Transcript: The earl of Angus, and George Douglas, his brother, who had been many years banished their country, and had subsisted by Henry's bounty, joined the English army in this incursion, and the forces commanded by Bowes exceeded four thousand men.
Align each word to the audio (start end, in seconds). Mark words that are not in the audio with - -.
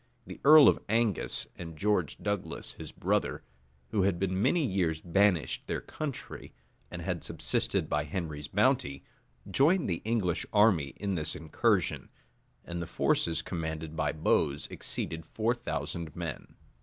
The 0.25 0.41
earl 0.43 0.67
of 0.67 0.79
Angus, 0.89 1.45
and 1.55 1.77
George 1.77 2.17
Douglas, 2.17 2.73
his 2.73 2.91
brother, 2.91 3.43
who 3.91 4.01
had 4.01 4.17
been 4.17 4.41
many 4.41 4.65
years 4.65 4.99
banished 4.99 5.67
their 5.67 5.79
country, 5.79 6.53
and 6.89 7.03
had 7.03 7.23
subsisted 7.23 7.87
by 7.87 8.05
Henry's 8.05 8.47
bounty, 8.47 9.03
joined 9.51 9.87
the 9.87 10.01
English 10.03 10.43
army 10.51 10.95
in 10.97 11.13
this 11.13 11.35
incursion, 11.35 12.09
and 12.65 12.81
the 12.81 12.87
forces 12.87 13.43
commanded 13.43 13.95
by 13.95 14.11
Bowes 14.11 14.65
exceeded 14.71 15.23
four 15.23 15.53
thousand 15.53 16.15
men. 16.15 16.55